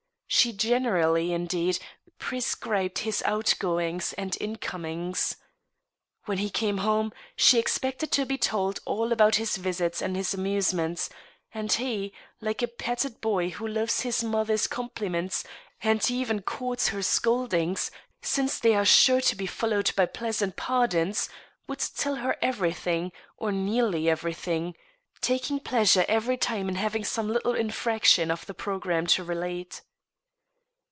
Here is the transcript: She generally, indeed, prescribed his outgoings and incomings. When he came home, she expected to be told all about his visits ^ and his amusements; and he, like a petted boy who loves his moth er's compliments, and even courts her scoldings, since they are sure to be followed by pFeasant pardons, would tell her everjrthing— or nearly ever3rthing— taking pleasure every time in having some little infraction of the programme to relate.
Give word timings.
She 0.33 0.53
generally, 0.53 1.33
indeed, 1.33 1.77
prescribed 2.17 2.99
his 2.99 3.21
outgoings 3.25 4.13
and 4.13 4.35
incomings. 4.39 5.35
When 6.23 6.37
he 6.37 6.49
came 6.49 6.77
home, 6.79 7.11
she 7.35 7.59
expected 7.59 8.13
to 8.13 8.25
be 8.25 8.37
told 8.37 8.79
all 8.85 9.11
about 9.11 9.35
his 9.35 9.57
visits 9.57 9.99
^ 10.01 10.01
and 10.01 10.15
his 10.15 10.33
amusements; 10.33 11.09
and 11.53 11.69
he, 11.73 12.13
like 12.39 12.61
a 12.61 12.69
petted 12.69 13.19
boy 13.19 13.49
who 13.49 13.67
loves 13.67 14.01
his 14.01 14.23
moth 14.23 14.49
er's 14.49 14.67
compliments, 14.67 15.43
and 15.81 16.09
even 16.09 16.41
courts 16.41 16.87
her 16.87 17.01
scoldings, 17.03 17.91
since 18.21 18.57
they 18.57 18.73
are 18.73 18.85
sure 18.85 19.19
to 19.21 19.35
be 19.35 19.45
followed 19.45 19.91
by 19.97 20.05
pFeasant 20.05 20.55
pardons, 20.55 21.27
would 21.67 21.79
tell 21.81 22.15
her 22.15 22.37
everjrthing— 22.41 23.11
or 23.37 23.51
nearly 23.51 24.03
ever3rthing— 24.05 24.75
taking 25.21 25.59
pleasure 25.59 26.05
every 26.07 26.37
time 26.37 26.69
in 26.69 26.75
having 26.75 27.03
some 27.03 27.27
little 27.27 27.53
infraction 27.53 28.31
of 28.31 28.45
the 28.45 28.53
programme 28.55 29.05
to 29.05 29.25
relate. 29.25 29.81